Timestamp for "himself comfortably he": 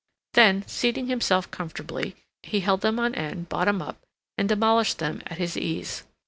1.05-2.61